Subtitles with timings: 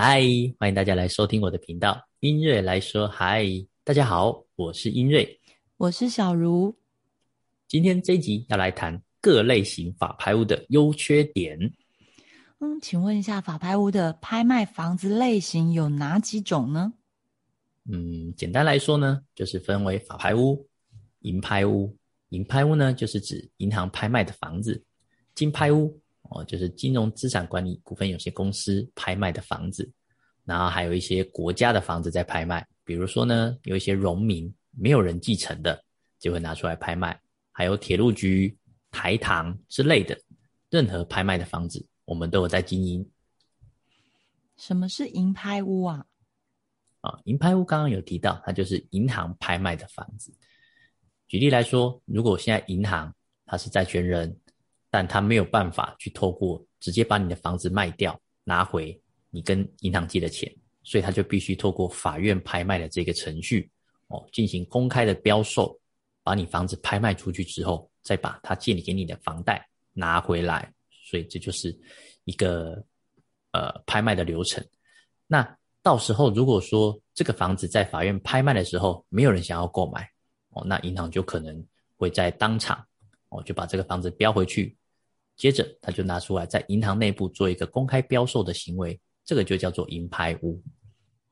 [0.00, 0.22] 嗨，
[0.60, 3.44] 欢迎大家来收听我的频道，音瑞来说嗨，
[3.82, 5.40] 大家好，我是音瑞，
[5.76, 6.72] 我是小茹。
[7.66, 11.58] 今天这一集要来谈各类型法拍屋的优缺点。
[12.60, 16.92] 嗯，请问一下，法拍屋的拍卖房子类型有哪几种呢？
[17.90, 20.64] 嗯，简单来说呢，就是分为法拍屋、
[21.22, 21.92] 银拍屋。
[22.28, 24.80] 银拍屋呢，就是指银行拍卖的房子；
[25.34, 29.90] 金拍屋哦，就是金融资产管理股份有限公司拍卖的房子。
[30.48, 35.84] 然后还有一些国家的房子在拍卖，比如说呢，有一些农民没有人继承的，
[36.18, 37.20] 就会拿出来拍卖。
[37.52, 38.56] 还有铁路局、
[38.90, 40.18] 台糖之类的，
[40.70, 43.06] 任何拍卖的房子，我们都有在经营。
[44.56, 46.06] 什么是银拍屋啊？
[47.02, 50.32] 啊，银拍屋刚刚有提到，它就是银行拍卖的房子。
[51.26, 54.34] 举例来说，如果现在银行它是债权人，
[54.88, 58.98] 但他没有办法去透过直接把你的房子卖掉拿回
[59.30, 63.70] 你跟银行借的钱，所以他就必须透过法院拍卖的这个程序
[64.08, 65.78] 哦，进行公开的标售，
[66.22, 70.72] 把你房子拍卖出去之后，再把他借你给你的房贷拿回来。
[71.10, 71.74] 所以这就是
[72.24, 72.84] 一个
[73.52, 74.62] 呃拍卖的流程。
[75.26, 80.08] 那到时候如果说这个房子在法院拍卖的时候，没有人想要购买
[80.50, 82.84] 哦，那银行就可能会在当场
[83.30, 84.76] 哦就把这个房子标回去，
[85.36, 90.58] 接着他就拿出来在银行内部做一个公开标售的行为，这个就叫做银拍屋。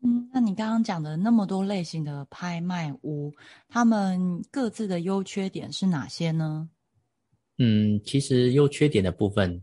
[0.03, 3.33] 嗯，那你刚刚讲的那么多类型的拍卖屋，
[3.71, 6.69] 他们各自的优缺点是哪些呢？
[7.57, 9.63] 嗯，其实优缺点的部分。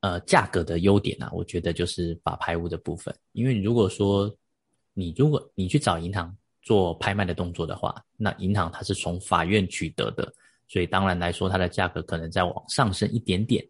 [0.00, 3.12] 呃，价格的优点啊，我觉得就是法拍屋的部分。
[3.32, 4.32] 因为如果说
[4.94, 6.32] 你如果你去找银行
[6.62, 10.32] 做拍卖的动作的话，那银行它是从法院取得的，
[10.68, 13.66] 所以当然来说它的价格可能再往上升一点点。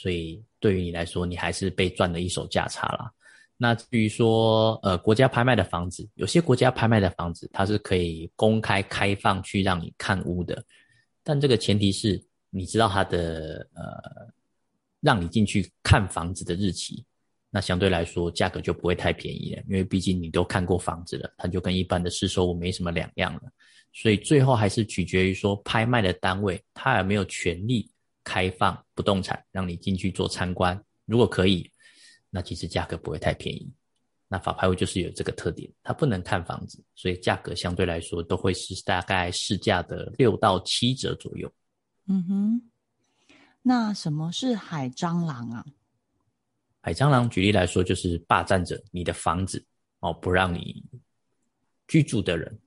[0.00, 3.10] 所以对于你来说，你还是被赚了一手价差啦。
[3.56, 10.64] 那至于说呃国家拍卖的房子，有些国家拍卖的房子它是可以公开开放去让你看屋的，
[11.22, 14.30] 但这个前提是你知道它的呃。
[15.02, 17.02] 让你进去看房子的日期，
[17.48, 23.44] 那相对来说价格就不会太便宜了，因为毕竟你都看过房子了，它就跟一般的市售屋没什么两样了。
[23.94, 27.90] 所以最后还是取决于说拍卖的单位他有没有权利
[28.24, 30.80] 开放不动产让你进去做参观。
[31.04, 31.70] 如果可以，
[32.30, 33.70] 那其实价格不会太便宜。
[34.28, 41.52] 那法拍屋就是有这个特点，它不能看房子，所以价格相对来说都会是大概市价的六到七折左右。
[42.06, 42.70] 嗯哼。
[43.62, 45.66] 那什么是海蟑螂啊？
[46.80, 49.62] 海蟑螂举例来说，就是霸占着你的房子
[49.98, 50.82] 哦，不让你
[51.86, 52.58] 居住的人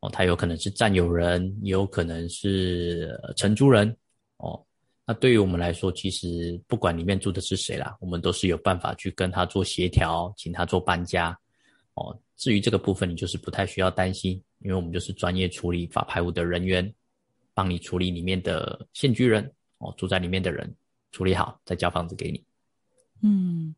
[0.00, 3.96] 哦，他有可能是占有人，也有可能是承租人
[4.38, 4.60] 哦。
[5.06, 11.38] 那对于我们来说，其实不管里面住的是谁啦，我们都是有办法去跟他做协调，请他做搬家
[11.94, 12.18] 哦。
[12.36, 16.92] 至于这个部分，你就是不太需要担心，因为我们就是专业处理法拍屋的人员，
[17.52, 19.52] 帮你处理里面的现居人。
[19.78, 20.74] 哦，住在里面的人
[21.12, 22.42] 处理好，再交房子给你。
[23.22, 23.74] 嗯，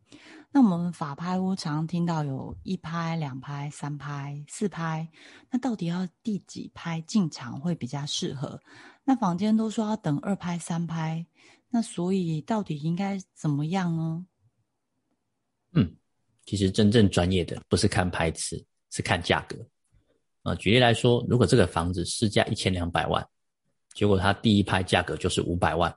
[0.56, 5.06] 那我们法拍屋常常听到有一拍、两拍、三拍、四拍，
[5.50, 8.58] 那到底要第几拍进场会比较适合？
[9.04, 11.26] 那坊间都说要等二拍、三拍，
[11.68, 14.24] 那所以到底应该怎么样呢？
[15.72, 15.94] 嗯，
[16.46, 19.58] 其实真正专业的不是看拍次，是看价格。
[20.40, 23.22] 啊，举例来说，如果这个房子市价一千两百万。
[23.92, 25.94] 结果他第一拍价格就是五百万，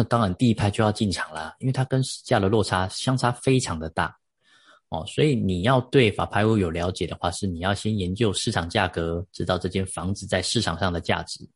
[0.00, 4.16] 那当然第一拍就要进场了，因为它跟市价的落差相差非常的大，
[4.88, 11.46] 哦，所以你要对法拍屋有了解的话，是你要先研究市场价格，知道这间房子在市场上的价值。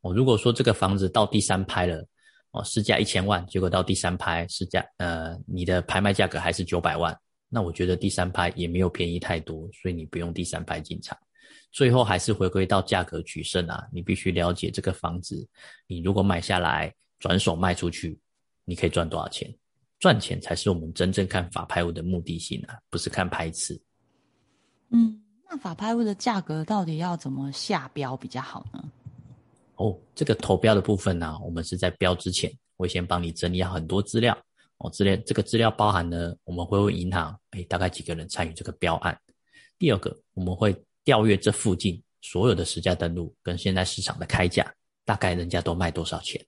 [0.00, 2.04] 哦，如果说这个房子到第三拍了，
[2.50, 7.16] 哦，市价一千万，结果到第三拍市价，呃，你的拍卖价格还是九百万，
[7.48, 11.16] 那我觉得第三拍也没有便宜太多，所以你不用第三拍进场。
[11.70, 13.86] 最后还是回归到价格取胜啊！
[13.92, 15.46] 你必须了解这个房子，
[15.86, 16.92] 你如果买下来
[17.22, 18.18] 转手卖出去，
[18.64, 19.48] 你可以赚多少钱？
[20.00, 23.80] 赚钱才是我们真正看法拍物的目的性啊，不是看拍次。
[24.90, 28.90] 嗯，那法拍物的价格到底要怎么下标比较好呢？
[29.76, 34.36] 哦，这个投标的部分呢，我们是在标之前会先帮你整理好很多资料
[34.78, 39.16] 哦，资料这个资料包含呢，我们会问银行，哎，大概几个人参与这个标案？
[39.78, 40.76] 第二个，我们会。
[41.04, 44.72] 调阅这附近所有的实价登录跟现在市场的开价，
[45.04, 46.40] 大概人家都卖多少钱？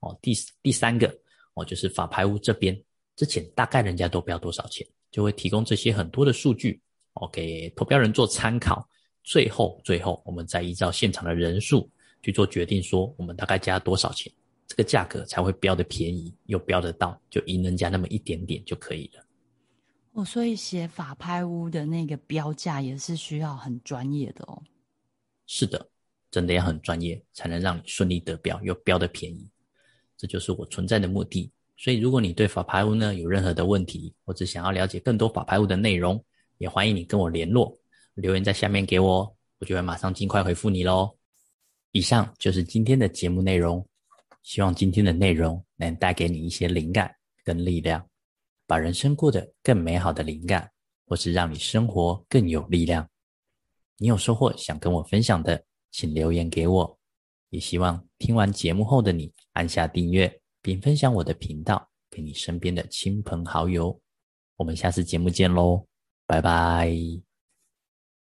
[0.00, 1.12] 哦，第第三个
[1.54, 2.78] 哦，就是法拍屋这边
[3.16, 6.80] 之前大概人家都标多少钱，就会提供这些很多的数据
[7.14, 8.88] 哦，给投标人做参考。
[9.24, 11.90] 最后最后，我们再依照现场的人数
[12.22, 14.32] 去做决定，说我们大概加多少钱，
[14.66, 19.22] 这个价格才会标的便宜又标得到，就赢人家那么一点点就可以了。
[20.12, 24.62] 哦，所以写法拍屋的那个标价也是需要很专业的哦。
[25.46, 25.90] 是的，
[26.30, 29.46] 真的要很专业，才能让你顺利得标又标的便宜。
[30.18, 31.50] 这就是我存在的目的。
[31.78, 36.22] 所以，如果你对法拍屋呢有任何的问题，或者想要了解更多法拍屋的内容，
[36.58, 37.78] 也欢迎你跟我联络，
[38.14, 41.16] 留言在下面给我，我就会马上尽快回复你喽。
[41.92, 43.86] 以上就是今天的节目内容，
[44.42, 47.14] 希望今天的内容能带给你一些灵感
[47.44, 48.04] 跟力量，
[48.66, 50.68] 把人生过得更美好的灵感，
[51.06, 53.08] 或是让你生活更有力量。
[53.98, 56.97] 你有收获想跟我分享的，请留言给我。
[57.50, 60.40] 也希望听完节目后的你按下订阅。
[60.60, 63.98] 并分享我的频道给你身边的亲朋好友。
[64.56, 65.86] 我们下次节目见喽，
[66.26, 67.27] 拜拜。